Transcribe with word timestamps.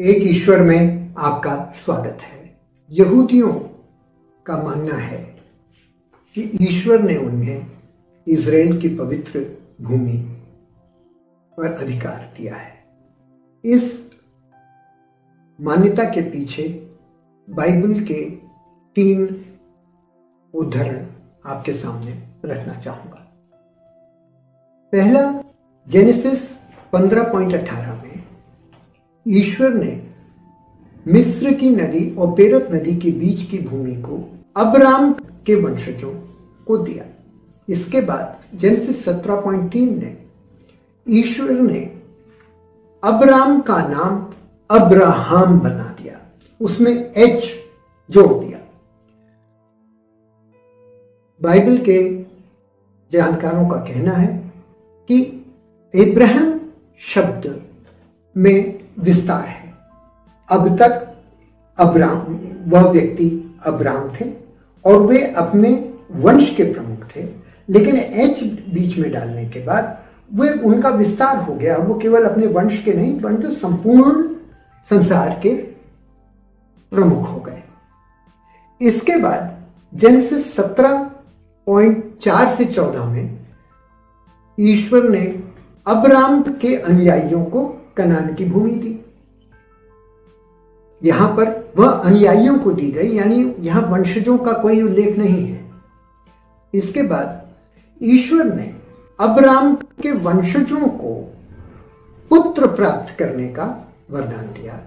एक 0.00 0.22
ईश्वर 0.22 0.60
में 0.60 1.14
आपका 1.18 1.70
स्वागत 1.74 2.18
है। 2.22 2.58
यहूदियों 2.90 3.52
का 4.46 4.62
मानना 4.62 4.94
है 4.94 5.18
कि 6.34 6.58
ईश्वर 6.60 7.02
ने 7.02 7.16
उन्हें 7.16 7.66
इज़राइल 8.28 8.80
की 8.80 8.88
पवित्र 8.88 9.58
भूमि 9.80 10.40
पर 11.56 11.72
अधिकार 11.72 12.34
दिया 12.36 12.56
है। 12.56 12.84
इस 13.64 14.10
मान्यता 15.60 16.04
के 16.04 16.22
पीछे 16.22 16.92
बाइबल 17.50 18.00
के 18.00 18.30
तीन 18.94 19.44
उदाहरण 20.54 21.06
आपके 21.46 21.72
सामने 21.72 22.22
रखना 22.44 22.74
चाहूँगा। 22.74 23.32
पहला, 24.92 25.42
जेनेसिस 25.88 26.56
15.18 26.92 27.91
में 27.91 27.91
ईश्वर 29.28 29.74
ने 29.74 30.06
मिस्र 31.08 31.52
की 31.52 31.70
नदी 31.70 32.14
और 32.14 32.32
पेरत 32.32 32.68
नदी 32.72 32.96
के 32.96 33.10
बीच 33.10 33.42
की 33.42 33.58
भूमि 33.58 33.94
को 33.94 34.38
अब्राम 34.56 35.12
के 35.46 35.54
वंशजों 35.54 36.12
को 36.66 36.78
दिया। 36.78 37.04
इसके 37.68 38.00
बाद 38.00 38.40
जेनेसिस 38.54 39.08
17.3 39.08 39.98
ने 39.98 40.16
ईश्वर 41.08 41.50
ने 41.50 41.80
अब्राम 43.04 43.60
का 43.60 43.88
नाम 43.88 44.34
अब्राहम 44.70 45.60
बना 45.60 45.96
दिया। 46.02 46.20
उसमें 46.60 47.12
एच 47.12 47.52
जोड़ 48.10 48.44
दिया। 48.44 48.58
बाइबल 51.42 51.78
के 51.78 52.22
जानकारों 53.10 53.68
का 53.68 53.76
कहना 53.76 54.12
है 54.12 54.52
कि 55.10 55.46
इब्राहिम 55.94 56.60
शब्द 56.98 57.66
में 58.36 58.81
विस्तार 58.96 59.44
है। 59.44 59.72
अब 60.48 60.76
तक 60.78 61.08
अब्राम 61.78 62.18
वह 62.70 62.90
व्यक्ति 62.90 63.28
अब्राम 63.66 64.08
थे 64.10 64.24
और 64.84 64.96
वे 65.02 65.22
अपने 65.32 65.70
वंश 66.12 66.54
के 66.56 66.64
प्रमुख 66.64 67.04
थे, 67.16 67.22
लेकिन 67.68 67.96
एच 67.96 68.42
बीच 68.74 68.96
में 68.98 69.10
डालने 69.12 69.44
के 69.48 69.64
बाद 69.64 69.98
वे 70.30 70.50
उनका 70.64 70.88
विस्तार 70.90 71.36
हो 71.36 71.54
गया। 71.54 71.76
वो 71.76 71.94
केवल 71.94 72.24
अपने 72.24 72.46
वंश 72.46 72.82
के 72.84 72.92
नहीं, 72.92 73.20
परंतु 73.20 73.50
संपूर्ण 73.50 74.22
संसार 74.86 75.38
के 75.42 75.54
प्रमुख 76.92 77.28
हो 77.28 77.38
गए। 77.40 77.62
इसके 78.80 79.16
बाद 79.16 79.50
जेनेसिस 79.92 80.54
सत्रह 80.54 80.98
पॉइंट 81.66 82.04
चार 82.18 82.48
से 82.48 82.64
चौदह 82.64 83.04
में 83.04 83.38
ईश्वर 84.58 85.08
ने 85.10 85.20
अब्राम 85.86 86.42
के 86.42 86.74
अनुयायियों 86.76 87.44
को 87.44 87.62
कनान 87.96 88.34
की 88.34 88.44
भूमि 88.44 88.70
दी 88.70 88.98
यहाँ 91.02 91.28
पर 91.36 91.72
वह 91.76 91.90
अनुयायियों 91.90 92.58
को 92.58 92.72
दी 92.72 92.90
गई, 92.90 93.08
यानी 93.08 93.54
यहाँ 93.60 93.82
वंशजों 93.82 94.36
का 94.38 94.52
कोई 94.52 94.82
उल्लेख 94.82 95.18
नहीं 95.18 95.46
है। 95.46 95.60
इसके 96.74 97.02
बाद 97.02 97.40
ईश्वर 98.00 98.44
ने 98.44 98.74
अब्राम 99.18 99.74
के 99.74 100.12
वंशजों 100.12 100.88
को 100.88 101.14
पुत्र 102.30 102.66
प्राप्त 102.66 103.14
करने 103.18 103.48
का 103.48 103.66
वरदान 104.10 104.46
दिया। 104.46 104.80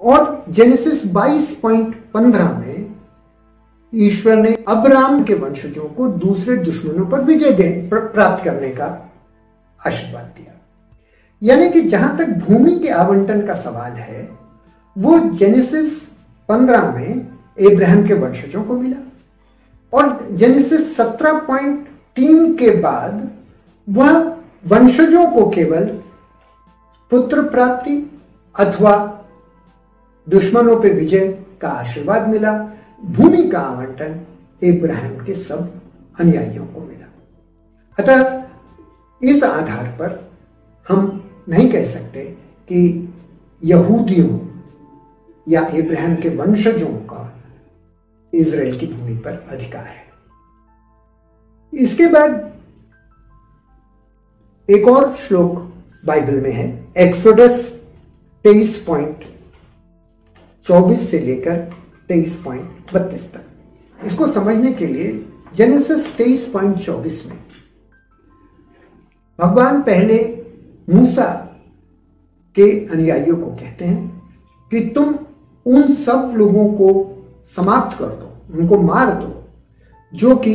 और 0.00 0.44
जेनेसिस 0.48 1.04
22.15 1.06 2.52
में 2.58 2.94
ईश्वर 3.92 4.36
ने 4.36 4.54
अब्राम 4.68 5.22
के 5.24 5.34
वंशजों 5.34 5.88
को 5.88 6.08
दूसरे 6.08 6.56
दुश्मनों 6.56 7.06
पर 7.06 7.24
विजय 7.24 7.88
प्राप्त 7.92 8.44
करने 8.44 8.70
का 8.70 8.86
आशीर्वाद 9.80 10.24
दिया। 10.24 10.58
यानी 11.42 11.70
कि 11.70 11.80
जहाँ 11.80 12.18
तक 12.18 12.28
भूमि 12.28 12.78
के 12.78 12.88
आवंटन 12.88 13.46
का 13.46 13.54
सवाल 13.54 13.92
है, 13.92 14.38
वो 14.98 15.18
जेनेसिस 15.18 16.08
15 16.48 16.94
में 16.94 17.26
इब्राहिम 17.58 18.06
के 18.06 18.14
वंशजों 18.14 18.64
को 18.64 18.78
मिला। 18.78 18.96
और 19.92 20.28
जेनेसिस 20.32 20.96
17.3 20.96 22.56
के 22.56 22.70
बाद 22.70 23.30
वह 23.88 24.36
वंशजों 24.66 25.26
को 25.26 25.50
केवल 25.50 25.84
पुत्र 27.10 27.42
प्राप्ति 27.42 28.20
अथवा 28.58 29.24
दुश्मनों 30.28 30.76
पर 30.76 30.92
विजय 30.92 31.38
का 31.60 31.68
आशीर्वाद 31.68 32.28
मिला, 32.28 32.68
भूमि 33.04 33.48
का 33.48 33.60
आवंटन 33.60 34.20
इब्राहिम 34.62 35.24
के 35.24 35.34
सब 35.34 35.80
अनुयायियों 36.20 36.66
को 36.66 36.80
मिला। 36.80 37.08
अतः 37.98 38.42
इस 39.22 39.44
आधार 39.44 39.84
पर 39.84 40.32
हम 40.88 41.21
नहीं 41.46 41.70
कह 41.72 41.84
सकते 41.86 42.24
कि 42.68 42.80
यहूदियों 43.62 44.38
या 45.46 45.66
इब्राहिम 45.74 46.14
के 46.16 46.28
वंशजों 46.36 46.94
का 47.06 47.28
इज़राइल 48.32 48.78
की 48.78 48.86
भूमि 48.86 49.16
पर 49.16 49.46
अधिकार 49.50 49.84
है। 49.84 50.10
इसके 51.72 52.06
बाद 52.06 52.50
एक 54.68 54.88
और 54.88 55.12
श्लोक 55.16 55.58
बाइबल 56.04 56.40
में 56.40 56.52
है, 56.52 56.66
एक्सोडस 56.98 57.70
तेईस 58.44 58.78
पॉइंट 58.86 59.24
चौबीस 60.64 61.10
से 61.10 61.18
लेकर 61.18 61.56
तेईस 62.08 62.36
पॉइंट 62.36 62.92
बत्तीस 62.94 63.32
तक। 63.32 64.04
इसको 64.06 64.26
समझने 64.26 64.72
के 64.72 64.86
लिए 64.86 65.12
जेनेसिस 65.56 66.06
तेईस 66.16 66.46
पॉइंट 66.46 66.76
चौबीस 66.78 67.24
में, 67.26 67.38
भगवान 69.38 69.82
पहले 69.82 70.18
मूसा 70.92 71.26
के 72.56 72.70
अनुयायियों 72.86 73.36
को 73.36 73.46
कहते 73.46 73.84
हैं 73.84 74.22
कि 74.72 74.80
तुम 74.94 75.14
उन 75.66 75.94
सब 75.94 76.32
लोगों 76.36 76.66
को 76.68 76.88
समाप्त 77.56 77.98
कर 77.98 78.06
दो, 78.06 78.58
उनको 78.58 78.80
मार 78.82 79.14
दो, 79.14 79.44
जो 80.12 80.36
कि 80.36 80.54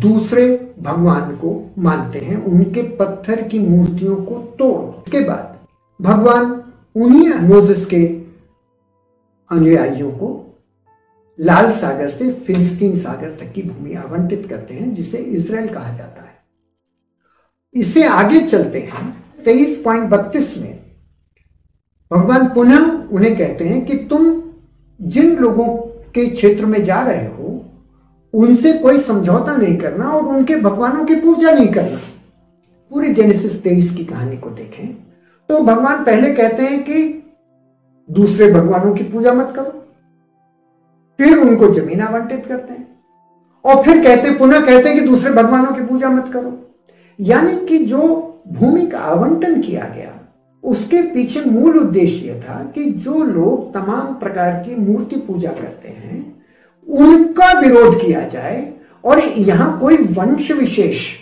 दूसरे 0.00 0.74
भगवान 0.80 1.36
को 1.36 1.50
मानते 1.78 2.18
हैं। 2.18 2.36
उनके 2.44 2.82
पत्थर 2.96 3.42
की 3.42 3.58
मूर्तियों 3.58 4.16
को 4.16 4.34
तोड़ 4.58 5.06
इसके 5.06 5.20
बाद 5.20 5.58
भगवान 6.00 6.62
उन्हीं 6.96 7.28
मोजिस 7.48 7.84
के 7.86 8.04
अनुयायियों 9.50 10.10
को 10.10 10.32
लाल 11.38 11.70
सागर 11.72 12.10
से 12.10 12.32
फिलिस्तीन 12.46 12.96
सागर 12.96 13.30
तक 13.30 13.52
की 13.52 13.62
भूमि 13.62 13.94
आवंटित 13.94 14.46
करते 14.46 14.74
हैं, 14.74 14.94
जिसे 14.94 15.18
इसराइल 15.18 15.68
कहा 15.68 15.92
जाता 15.92 16.22
है। 16.22 16.34
इससे 17.74 18.04
आगे 18.04 18.40
चलते 18.40 18.80
हैं 18.82 19.25
तेईस 19.46 19.80
पॉइंट 19.84 20.08
बत्तीस 20.10 20.56
में 20.58 20.72
भगवान 22.10 22.46
पुनः 22.48 22.90
उन्हें 23.08 23.36
कहते 23.38 23.64
हैं 23.64 23.84
कि 23.86 23.96
तुम 24.10 24.24
जिन 25.00 25.34
लोगों 25.36 25.66
के 26.14 26.26
क्षेत्र 26.26 26.66
में 26.66 26.82
जा 26.84 27.00
रहे 27.02 27.26
हो, 27.26 27.52
उनसे 28.34 28.72
कोई 28.74 28.98
समझौता 29.00 29.56
नहीं 29.56 29.76
करना 29.76 30.10
और 30.10 30.26
उनके 30.26 30.56
भगवानों 30.60 31.04
की 31.04 31.14
पूजा 31.16 31.50
नहीं 31.50 31.68
करना। 31.68 31.98
पूरी 32.90 33.12
जेनेसिस 33.14 33.62
तेईस 33.62 33.94
की 33.96 34.04
कहानी 34.04 34.36
को 34.36 34.50
देखें 34.52 34.86
तो 35.48 35.60
भगवान 35.62 36.04
पहले 36.04 36.34
कहते 36.34 36.62
हैं 36.62 36.82
कि 36.84 37.02
दूसरे 38.08 38.50
भगवानों 38.52 38.94
की 38.94 39.04
पूजा 39.04 39.32
मत 39.34 39.52
करो, 39.56 39.82
फिर 41.18 41.38
उनको 41.38 41.68
ज़मीन 41.74 42.00
आवंटित 42.02 42.46
करते 42.46 42.72
हैं, 42.72 42.86
और 43.64 43.82
फिर 43.84 44.02
कहते, 44.04 44.30
पुनः 44.30 44.64
कहते 44.66 44.88
हैं 44.88 44.98
कि 44.98 45.06
दूसरे 45.06 45.32
भगवानों 45.32 45.72
की 45.72 45.82
पूजा 45.84 46.08
मत 46.10 46.30
करो। 46.32 46.52
यानी 47.18 47.56
कि 47.66 47.78
जो 47.86 48.02
भूमि 48.46 48.86
का 48.86 48.98
आवंटन 48.98 49.60
किया 49.60 49.88
गया। 49.96 50.12
उसके 50.64 51.02
पीछे 51.02 51.40
मूल 51.40 51.78
उद्देश्य 51.78 52.26
यह 52.26 52.40
था 52.40 52.62
कि 52.74 52.84
जो 52.84 53.22
लोग 53.22 53.72
तमाम 53.74 54.14
प्रकार 54.14 54.52
की 54.62 54.74
मूर्ति 54.74 55.16
पूजा 55.16 55.50
करते 55.50 55.88
हैं, 55.88 56.44
उनका 56.88 57.52
विरोध 57.60 58.00
किया 58.00 58.20
जाए 58.28 58.72
और 59.04 59.20
यहाँ 59.20 59.78
कोई 59.80 59.96
वंश 59.96 60.50
विशेष 60.50 61.12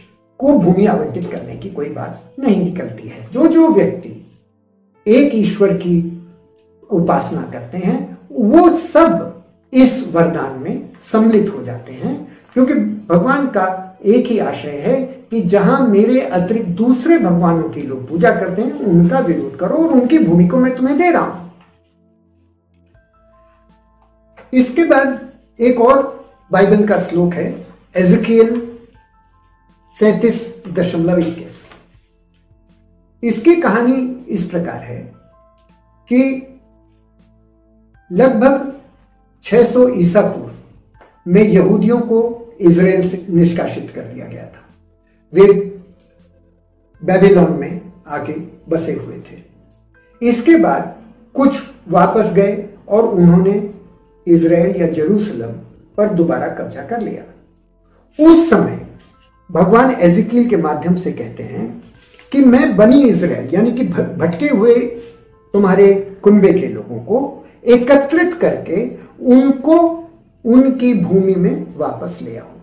को 0.41 0.59
भूमि 0.59 0.87
आवंटित 0.87 1.31
करने 1.33 1.57
की 1.57 1.71
कोई 1.71 1.89
बात 1.89 2.35
नहीं 2.39 2.65
निकलती 2.65 3.09
है। 3.09 3.29
जो 3.33 3.47
जो 3.47 3.69
व्यक्ति 3.69 4.21
एक 5.07 5.35
ईश्वर 5.35 5.73
की 5.75 5.97
उपासना 6.91 7.43
करते 7.53 7.79
हैं, 7.79 8.19
वो 8.33 8.69
सब 8.69 9.43
इस 9.73 10.13
वरदान 10.15 10.59
में 10.61 10.89
सम्मिलित 11.13 11.53
हो 11.55 11.63
जाते 11.63 11.93
हैं, 11.93 12.17
क्योंकि 12.55 12.75
भगवान 13.09 13.47
का 13.47 13.99
एक 14.05 14.27
ही 14.27 14.39
आशय 14.39 14.83
है 14.85 15.14
कि 15.31 15.41
जहाँ 15.43 15.87
मेरे 15.89 16.21
अतिरिक्त 16.21 16.69
दूसरे 16.69 17.19
भगवानों 17.19 17.69
की 17.69 17.83
लोग 17.83 18.09
पूजा 18.09 18.31
करते 18.31 18.63
हैं, 18.63 18.73
उनका 18.73 19.19
विरोध 19.19 19.57
करो 19.59 19.77
और 19.77 19.93
उनकी 19.93 20.19
भूमि 20.19 20.47
को 20.49 20.59
मैं 20.59 20.77
तुम्हें 20.77 20.97
दे 20.99 21.11
रहा 21.11 21.23
हूँ। 21.23 21.53
इसके 24.53 24.85
बाद 24.85 25.33
एक 25.61 25.81
और 25.81 26.03
बाइबल 26.53 26.87
का 26.87 26.99
श्लोक 26.99 27.35
है 27.35 27.47
एजकेल 27.97 28.61
सैतीस 29.97 30.65
दशमलव 30.69 31.19
इक्कीस। 31.19 31.63
इसकी 33.23 33.55
कहानी 33.57 33.95
इस 34.29 34.45
प्रकार 34.51 34.83
है 34.83 34.99
कि 36.11 36.21
लगभग 38.11 38.73
600 39.45 39.89
ईसा 39.97 40.21
पूर्व 40.21 40.51
में 41.27 41.43
यहूदियों 41.43 41.99
को 42.01 42.21
इसराइल 42.61 43.09
से 43.09 43.27
निष्कासित 43.31 43.91
कर 43.91 44.03
दिया 44.03 44.27
गया 44.27 44.45
था। 44.45 44.64
वे 45.35 45.47
बेबीलोन 47.03 47.53
में 47.53 47.81
आके 48.09 48.33
बसे 48.69 48.93
हुए 48.93 49.17
थे। 49.17 49.43
इसके 50.23 50.57
बाद 50.57 50.95
कुछ 51.35 51.63
वापस 51.89 52.33
गए 52.33 52.65
और 52.89 53.05
उन्होंने 53.05 53.53
इसराइल 54.27 54.77
या 54.77 54.87
जेरूसलम 54.89 55.53
पर 55.97 56.13
दोबारा 56.15 56.49
कब्जा 56.55 56.83
कर 56.83 57.01
लिया। 57.01 57.25
उस 58.19 58.49
समय 58.51 58.81
भगवान 59.51 59.91
एजिकील 60.01 60.49
के 60.49 60.57
माध्यम 60.57 60.95
से 60.95 61.13
कहते 61.13 61.43
हैं 61.43 61.67
कि 62.33 62.45
मैं 62.45 62.77
बनी 62.77 63.03
इसराइल 63.09 63.55
यानी 63.55 63.73
कि 63.73 63.85
भटके 63.89 64.49
हुए 64.49 64.75
तुम्हारे 65.55 65.93
कुंबे 66.23 66.53
के 66.53 66.69
लोगों 66.69 66.99
को 67.01 67.21
एकत्रित 67.65 68.35
करके 68.35 68.85
उनको 69.35 69.77
उनकी 70.45 70.95
भूमि 71.03 71.35
में 71.35 71.67
वापस 71.77 72.19
ले 72.23 72.37
आऊँगा 72.37 72.54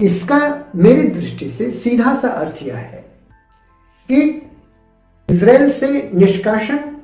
इसका 0.00 0.38
मेरी 0.76 1.08
दृष्टि 1.08 1.48
से 1.48 1.70
सीधा 1.70 2.14
सा 2.14 2.28
अर्थ 2.28 2.62
यह 2.62 2.76
है 2.76 3.04
कि 4.08 4.20
इसराइल 5.30 5.72
से 5.72 6.10
निष्कासन 6.14 6.96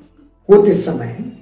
होते 0.50 0.74
समय 0.74 1.32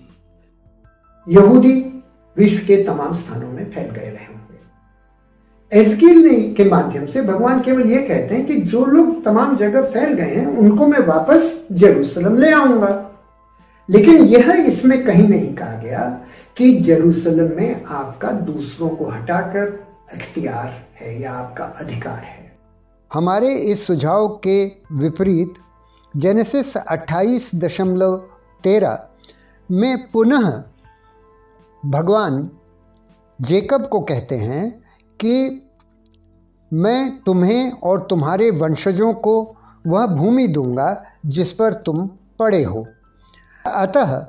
यहूदी 1.29 2.03
विश्व 2.37 2.67
के 2.67 2.83
तमाम 2.85 3.13
स्थानों 3.15 3.53
में 3.53 3.71
फैल 3.71 3.91
गए 3.91 4.11
रहे 4.11 4.25
होंगे। 4.25 5.81
एजकील 5.81 6.55
के 6.55 6.65
माध्यम 6.65 7.07
से 7.07 7.23
भगवान 7.23 7.61
केवल 7.61 7.87
यह 7.87 8.09
कहते 8.09 8.35
हैं 8.35 8.47
कि 8.47 8.57
जो 8.57 8.85
लोग 8.85 9.25
तमाम 9.25 9.57
जगह 9.57 9.83
फैल 9.83 10.13
गए 10.13 10.35
हैं, 10.35 10.47
उनको 10.47 10.87
मैं 10.87 11.01
वापस 11.01 11.67
जेरूसलम 11.73 12.39
ले 12.39 12.53
आऊँगा। 12.53 13.11
लेकिन 13.91 14.25
यह 14.25 14.53
इसमें 14.53 15.05
कहीं 15.05 15.29
नहीं 15.29 15.55
कहा 15.55 15.75
गया 15.75 16.21
कि 16.57 16.73
जेरूसलम 16.73 17.57
में 17.57 17.85
आपका 17.85 18.31
दूसरों 18.31 18.89
को 18.89 19.05
हटाकर 19.05 19.94
अख्तियार 20.13 20.87
है 21.01 21.21
या 21.21 21.33
आपका 21.33 21.65
अधिकार 21.65 22.19
है। 22.19 22.57
हमारे 23.13 23.55
इस 23.55 23.87
सुझाव 23.87 24.29
के 24.29 24.65
विपरीत 24.93 25.55
जेनेसिस 26.17 26.77
अट्ठाईस 26.77 27.55
दशमलव 27.55 28.17
तेरह 28.65 29.07
में 29.71 30.11
पुनः 30.11 30.63
भगवान 31.85 32.51
जेकब 33.41 33.87
को 33.87 34.01
कहते 34.01 34.35
हैं 34.35 34.83
कि 35.21 35.63
मैं 36.73 37.23
तुम्हें 37.23 37.73
और 37.73 38.07
तुम्हारे 38.11 38.51
वंशजों 38.51 39.13
को 39.15 39.57
वह 39.87 40.07
भूमि 40.07 40.47
दूँगा 40.49 41.05
जिस 41.27 41.53
पर 41.53 41.75
तुम 41.75 42.07
पड़े 42.39 42.63
हो। 42.63 42.87
अतः 43.67 44.27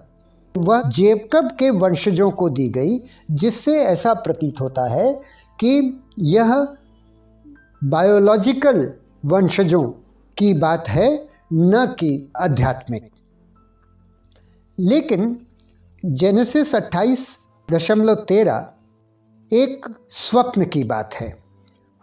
वह 0.58 0.82
जेकब 0.82 1.50
के 1.60 1.70
वंशजों 1.70 2.32
को 2.32 2.50
दी 2.50 2.70
गई, 2.70 3.00
जिससे 3.32 3.84
ऐसा 3.84 4.14
प्रतीत 4.14 4.62
होता 4.62 4.90
है 4.90 5.22
कि 5.60 6.04
यह 6.20 6.68
बायोलॉजिकल 7.84 8.94
वंशजों 9.26 9.84
की 10.38 10.54
बात 10.54 10.90
है, 10.90 11.30
न 11.54 11.86
कि 11.86 12.32
आध्यात्मिक। 12.42 13.12
लेकिन 14.80 15.48
जेनेसिस 16.06 16.76
अट्ठाईस 16.76 17.46
दशमलव 17.72 18.16
तेरह 18.16 18.70
एक 19.54 19.86
स्वप्न 20.10 20.66
की 20.66 20.84
बात 20.84 21.14
है। 21.14 21.38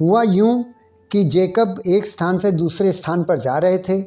हुआ 0.00 0.22
यूँ 0.22 0.64
कि 1.10 1.24
जेकब 1.24 1.82
एक 1.86 2.06
स्थान 2.06 2.38
से 2.38 2.52
दूसरे 2.52 2.92
स्थान 2.92 3.24
पर 3.24 3.38
जा 3.38 3.58
रहे 3.58 3.78
थे, 3.78 4.00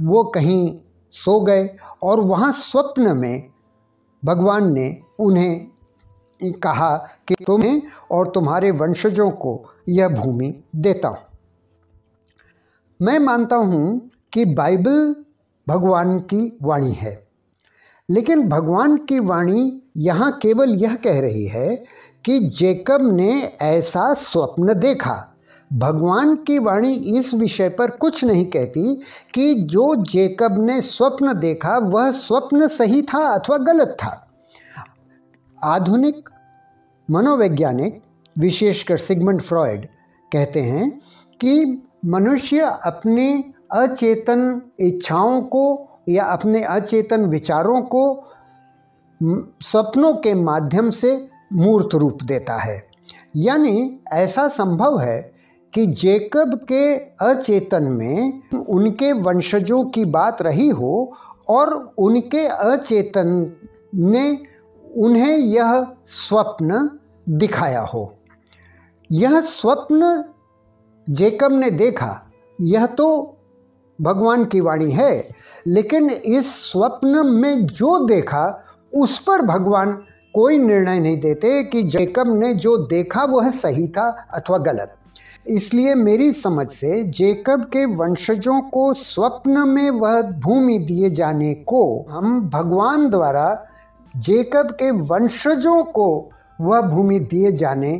वो 0.00 0.24
कहीं 0.24 0.78
सो 1.10 1.40
गए 1.40 1.76
और 2.02 2.20
वहाँ 2.20 2.52
स्वप्न 2.52 3.16
में 3.16 3.50
भगवान 4.24 4.72
ने 4.72 5.00
उन्हें 5.18 5.68
कहा 6.62 6.96
कि 7.28 7.34
तुम्हें 7.46 7.82
और 8.10 8.30
तुम्हारे 8.30 8.70
वंशजों 8.70 9.30
को 9.30 9.52
यह 9.88 10.08
भूमि 10.08 10.52
देता 10.76 11.08
हूँ। 11.08 11.18
मैं 13.00 13.18
मानता 13.18 13.56
हूँ 13.56 14.10
कि 14.32 14.44
बाइबल 14.44 15.14
भगवान 15.66 16.18
की 16.18 16.58
वाणी 16.62 16.92
है, 16.92 17.22
लेकिन 18.08 18.48
भगवान 18.48 18.96
की 18.98 19.18
वाणी 19.18 19.82
यहाँ 19.96 20.30
केवल 20.42 20.74
यह 20.74 20.94
कह 20.94 21.20
रही 21.20 21.46
है 21.46 21.74
कि 22.24 22.38
जेकब 22.40 23.10
ने 23.12 23.32
ऐसा 23.62 24.12
स्वप्न 24.14 24.74
देखा। 24.74 25.26
भगवान 25.70 26.34
की 26.36 26.58
वाणी 26.58 26.92
इस 27.18 27.32
विषय 27.34 27.68
पर 27.68 27.90
कुछ 27.90 28.24
नहीं 28.24 28.44
कहती 28.46 28.94
कि 29.34 29.54
जो 29.54 29.94
जेकब 30.04 30.56
ने 30.60 30.80
स्वप्न 30.82 31.32
देखा, 31.32 31.76
वह 31.78 32.10
स्वप्न 32.12 32.66
सही 32.68 33.02
था 33.02 33.26
अथवा 33.28 33.56
गलत 33.56 33.96
था। 33.98 34.26
आधुनिक 35.64 36.28
मनोवैज्ञानिक, 37.10 38.02
विशेषकर 38.38 38.96
सिगमंड 38.96 39.40
फ्रॉयड, 39.40 39.86
कहते 40.32 40.60
हैं 40.60 41.00
कि 41.40 41.82
मनुष्य 42.06 42.60
अपने 42.86 43.44
अचेतन 43.72 44.62
इच्छाओं 44.80 45.42
को 45.42 45.88
या 46.08 46.24
अपने 46.24 46.62
अचेतन 46.62 47.24
विचारों 47.24 47.82
को 47.82 48.24
सपनों 49.62 50.12
के 50.14 50.34
माध्यम 50.34 50.90
से 50.90 51.28
मूर्त 51.52 51.94
रूप 51.94 52.22
देता 52.22 52.56
है। 52.56 52.82
यानी 53.36 54.00
ऐसा 54.12 54.48
संभव 54.48 55.00
है 55.00 55.32
कि 55.72 55.86
जेकब 55.86 56.54
के 56.68 56.94
अचेतन 56.96 57.84
में 57.84 58.42
उनके 58.68 59.12
वंशजों 59.12 59.84
की 59.84 60.04
बात 60.04 60.42
रही 60.42 60.68
हो 60.68 61.12
और 61.48 61.94
उनके 61.98 62.46
अचेतन 62.46 63.52
ने 63.94 64.49
उन्हें 64.96 65.36
यह 65.36 65.86
स्वप्न 66.06 66.98
दिखाया 67.28 67.80
हो। 67.80 68.14
यह 69.12 69.40
स्वप्न 69.40 70.24
जेकब 71.10 71.52
ने 71.52 71.70
देखा, 71.70 72.30
यह 72.60 72.86
तो 72.86 73.36
भगवान 74.00 74.44
की 74.44 74.60
वाणी 74.60 74.90
है, 74.90 75.28
लेकिन 75.66 76.10
इस 76.10 76.72
स्वप्न 76.72 77.26
में 77.26 77.66
जो 77.66 78.06
देखा, 78.06 78.64
उस 78.94 79.18
पर 79.18 79.42
भगवान 79.42 79.92
कोई 80.34 80.58
निर्णय 80.58 81.00
नहीं 81.00 81.20
देते 81.20 81.62
कि 81.64 81.82
जेकब 81.82 82.34
ने 82.36 82.54
जो 82.54 82.76
देखा 82.76 83.24
वह 83.24 83.50
सही 83.50 83.88
था 83.88 84.26
अथवा 84.34 84.58
गलत। 84.58 84.94
इसलिए 85.48 85.94
मेरी 85.94 86.32
समझ 86.32 86.68
से 86.68 87.04
जेकब 87.04 87.64
के 87.64 87.84
वंशजों 87.84 88.60
को 88.60 88.94
स्वप्न 88.94 89.68
में 89.68 89.90
वह 89.90 90.22
भूमि 90.22 90.78
दिए 90.78 91.10
जाने 91.10 91.54
को 91.54 92.06
हम 92.10 92.50
भगवान 92.50 93.10
द्वारा 93.10 93.66
जेकब 94.16 94.70
के 94.70 94.90
वंशजों 94.90 95.84
को 95.84 96.30
वह 96.60 96.80
भूमि 96.80 97.20
दिए 97.20 97.52
जाने 97.52 97.98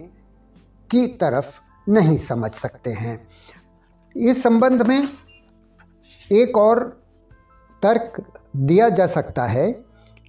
की 0.91 1.07
तरफ़ 1.07 1.61
नहीं 1.89 2.17
समझ 2.17 2.51
सकते 2.51 2.91
हैं। 2.91 3.29
इस 4.17 4.43
संबंध 4.43 4.83
में 4.83 5.09
एक 6.33 6.57
और 6.57 7.03
तर्क 7.83 8.23
दिया 8.57 8.89
जा 8.89 9.07
सकता 9.07 9.47
है 9.47 9.71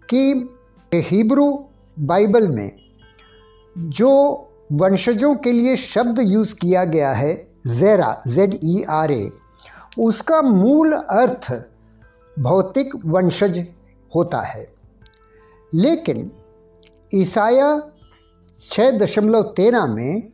कि 0.09 0.49
हिब्रू 0.93 1.69
बाइबल 1.99 2.47
में 2.47 2.71
जो 3.77 4.11
वंशजों 4.71 5.35
के 5.35 5.51
लिए 5.51 5.75
शब्द 5.75 6.19
यूज़ 6.19 6.55
किया 6.55 6.83
गया 6.83 7.11
है, 7.11 7.47
जेरा, 7.67 8.21
जेड 8.27 8.59
ई 8.63 8.83
आर 8.89 9.11
ए, 9.11 9.31
उसका 9.99 10.41
मूल 10.41 10.93
अर्थ 10.93 11.51
भौतिक 12.39 12.95
वंशज 13.05 13.67
होता 14.15 14.41
है। 14.41 14.70
लेकिन 15.73 16.31
ईसाया 17.13 17.69
छः 18.55 18.91
दशमलव 18.91 19.41
तेरह 19.57 19.85
में 19.85 20.31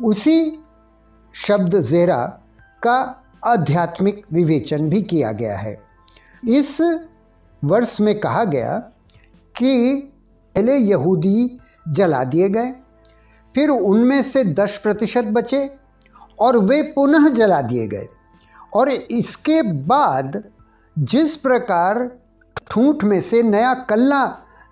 उसी 0.00 0.64
शब्द 1.34 1.76
ज़ेरा 1.76 2.24
का 2.82 2.98
आध्यात्मिक 3.46 4.22
विवेचन 4.32 4.88
भी 4.90 5.02
किया 5.02 5.32
गया 5.32 5.56
है। 5.56 5.76
इस 6.48 6.80
वर्ष 7.62 8.00
में 8.00 8.18
कहा 8.20 8.44
गया 8.44 8.78
कि 9.54 9.94
पहले 10.54 10.76
यहूदी 10.76 11.58
जला 11.88 12.22
दिए 12.24 12.48
गए, 12.48 12.70
फिर 13.54 13.70
उनमें 13.70 14.22
से 14.22 14.44
दस 14.44 14.78
प्रतिशत 14.82 15.24
बचे 15.24 15.70
और 16.40 16.56
वे 16.58 16.82
पुनः 16.92 17.28
जला 17.28 17.60
दिए 17.62 17.86
गए। 17.86 18.06
और 18.76 18.88
इसके 18.90 19.60
बाद 19.62 20.42
जिस 20.96 21.36
प्रकार 21.36 22.10
ठूठ 22.70 23.04
में 23.04 23.20
से 23.20 23.42
नया 23.42 23.72
कल्ला 23.90 24.24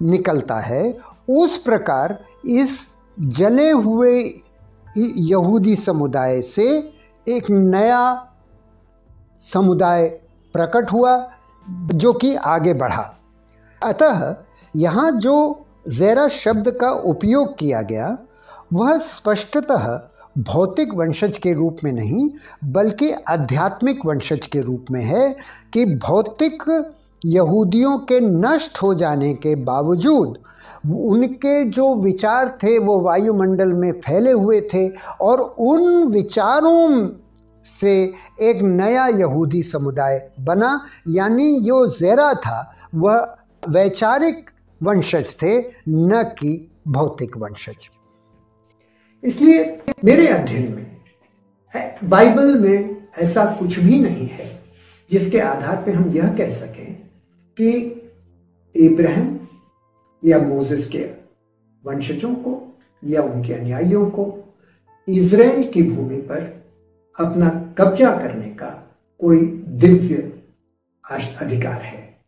निकलता 0.03 0.59
है, 0.61 0.97
उस 1.31 1.59
प्रकार 1.59 2.19
इस 2.49 2.97
जले 3.19 3.71
हुए 3.71 4.21
यहूदी 4.99 5.77
समुदाय 5.77 6.41
से 6.43 6.67
एक 7.27 7.51
नया 7.51 8.33
समुदाय 9.43 10.09
प्रकट 10.55 10.93
हुआ, 10.93 11.17
जो 11.67 12.13
कि 12.13 12.35
आगे 12.35 12.75
बढ़ा। 12.75 13.13
अतः 13.83 14.35
यहाँ 14.75 15.11
जो 15.11 15.67
ज़ेरा 15.89 16.27
शब्द 16.29 16.71
का 16.81 16.91
उपयोग 16.91 17.57
किया 17.59 17.83
गया, 17.83 18.17
वह 18.73 18.97
स्पष्टतः 18.99 19.87
भौतिक 20.39 20.95
वंशज 20.95 21.37
के 21.39 21.53
रूप 21.55 21.79
में 21.85 21.93
नहीं, 21.93 22.29
बल्कि 22.65 23.11
आध्यात्मिक 23.11 24.05
वंशज 24.07 24.47
के 24.47 24.61
रूप 24.61 24.87
में 24.91 25.03
है 25.03 25.29
कि 25.73 25.85
भौतिक 25.97 26.63
यहूदियों 27.23 27.97
के 27.99 28.21
नष्ट 28.21 28.83
हो 28.83 28.93
जाने 28.95 29.33
के 29.35 29.55
बावजूद, 29.65 30.39
उनके 30.87 31.63
जो 31.71 31.95
विचार 31.95 32.49
थे 32.63 32.79
वो 32.79 32.99
वायुमंडल 33.01 33.73
में 33.73 33.93
फैले 34.01 34.33
हुए 34.33 34.61
थे 34.75 34.89
और 35.21 35.41
उन 35.41 36.05
विचारों 36.07 37.09
से 37.65 37.93
एक 38.43 38.63
नया 38.63 39.07
यहूदी 39.09 39.63
समुदाय 39.63 40.19
बना, 40.41 40.81
यानी 41.09 41.61
जो 41.61 41.87
ज़ेरा 41.89 42.33
था, 42.37 42.73
वह 42.95 43.37
वैचारिक 43.69 44.51
वंशज 44.81 45.35
थे, 45.43 45.59
न 45.89 46.23
कि 46.39 46.71
भौतिक 46.89 47.37
वंशज। 47.37 47.89
इसलिए 49.23 49.65
मेरे 50.05 50.27
अध्ययन 50.29 50.73
में 50.73 52.09
बाइबल 52.11 52.55
में 52.59 52.97
ऐसा 53.19 53.45
कुछ 53.59 53.79
भी 53.79 53.99
नहीं 54.01 54.27
है, 54.29 54.51
जिसके 55.11 55.39
आधार 55.41 55.77
पर 55.77 55.95
हम 55.95 56.11
यह 56.13 56.37
कह 56.39 56.51
सकें 56.51 57.06
कि 57.61 57.71
इब्राहिम 58.77 59.39
या 60.25 60.39
मोजिस 60.39 60.89
के 60.89 61.05
वंशजों 61.85 62.35
को 62.35 62.79
या 63.05 63.23
उनके 63.23 63.55
अनुयायियों 63.55 64.11
को 64.11 64.55
इज़राइल 65.09 65.71
की 65.71 65.83
भूमि 65.83 66.17
पर 66.17 66.43
अपना 67.21 67.75
कब्जा 67.79 68.11
करने 68.19 68.51
का 68.51 68.71
कोई 69.21 69.47
दिव्य 69.69 70.33
अधिकार 71.41 71.83
है। 71.83 72.21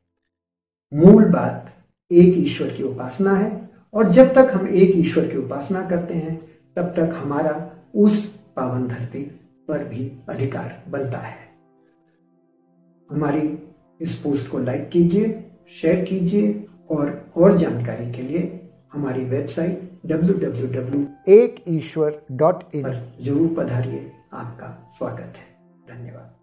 मूल 0.95 1.25
बात, 1.25 1.73
एक 2.13 2.39
ईश्वर 2.39 2.75
की 2.75 2.83
उपासना 2.83 3.35
है 3.35 3.71
और 3.95 4.13
जब 4.13 4.35
तक 4.35 4.51
हम 4.55 4.69
एक 4.69 4.97
ईश्वर 4.97 5.29
की 5.29 5.37
उपासना 5.37 5.89
करते 5.89 6.15
हैं, 6.15 6.41
तब 6.77 6.95
तक 6.97 7.15
हमारा 7.15 7.71
उस 7.95 8.27
पावन 8.57 8.87
धरती 8.89 9.23
पर 9.69 9.85
भी 9.85 10.13
अधिकार 10.29 10.83
बनता 10.89 11.19
है। 11.19 11.49
हमारी 13.11 13.49
इस 14.01 14.15
पोस्ट 14.17 14.51
को 14.51 14.59
लाइक 14.59 14.89
कीजिए 14.89 15.45
शेयर 15.81 16.05
कीजिए 16.05 16.65
और 16.91 17.11
और 17.37 17.57
जानकारी 17.59 18.11
के 18.13 18.23
लिए 18.23 18.71
हमारी 18.93 19.25
वेबसाइट 19.25 19.91
डब्ल्यू 20.07 21.05
एक 21.29 21.63
ईश्वर 21.69 22.21
डॉट 22.33 22.63
इन 22.75 22.83
पर 22.85 23.23
ज़रूर 23.23 23.55
पधारिए। 23.55 24.11
आपका 24.33 24.89
स्वागत 24.99 25.35
है। 25.37 25.47
धन्यवाद। 25.89 26.38